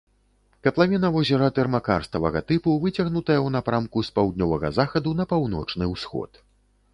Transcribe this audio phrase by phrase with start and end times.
[0.67, 6.43] Катлавіна возера тэрмакарставага тыпу, выцягнутая ў напрамку з паўднёвага захаду на паўночны ўсход.